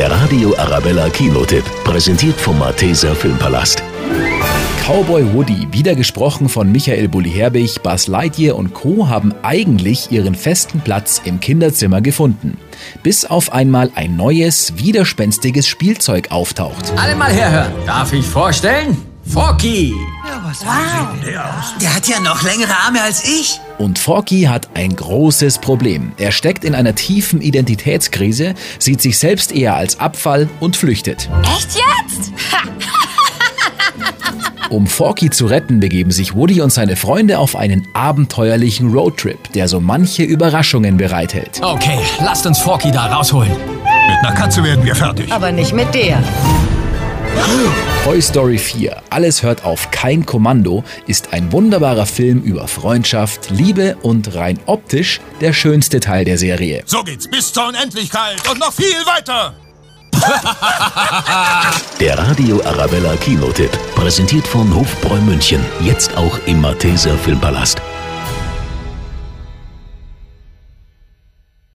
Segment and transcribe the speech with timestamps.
[0.00, 3.82] Der Radio Arabella Kinotipp, präsentiert vom Malteser Filmpalast.
[4.86, 9.10] Cowboy Woody, wieder gesprochen von Michael Bulli-Herbig, Buzz Lightyear und Co.
[9.10, 12.56] haben eigentlich ihren festen Platz im Kinderzimmer gefunden.
[13.02, 16.94] Bis auf einmal ein neues, widerspenstiges Spielzeug auftaucht.
[16.96, 17.72] Alle mal herhören.
[17.84, 18.96] Darf ich vorstellen?
[19.26, 19.92] Forky.
[21.80, 23.60] Der hat ja noch längere Arme als ich.
[23.78, 26.12] Und Forky hat ein großes Problem.
[26.16, 31.28] Er steckt in einer tiefen Identitätskrise, sieht sich selbst eher als Abfall und flüchtet.
[31.56, 32.32] Echt jetzt?
[34.70, 39.66] Um Forky zu retten, begeben sich Woody und seine Freunde auf einen abenteuerlichen Roadtrip, der
[39.66, 41.60] so manche Überraschungen bereithält.
[41.60, 43.50] Okay, lasst uns Forky da rausholen.
[43.50, 45.32] Mit einer Katze werden wir fertig.
[45.32, 46.22] Aber nicht mit der.
[48.04, 53.96] Toy Story 4, Alles hört auf kein Kommando, ist ein wunderbarer Film über Freundschaft, Liebe
[54.02, 56.82] und rein optisch der schönste Teil der Serie.
[56.86, 59.54] So geht's bis zur Unendlichkeit und noch viel weiter.
[62.00, 67.80] Der Radio Arabella Kinotipp, präsentiert von Hofbräu München, jetzt auch im Malteser Filmpalast.